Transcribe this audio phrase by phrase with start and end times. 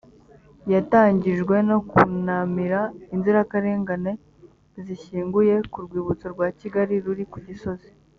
[0.73, 2.81] yatangijwe no kunamira
[3.15, 4.11] inzirakarengane
[4.83, 7.89] zishyinguye ku rwibutso rwa kigali ruri ku gisozi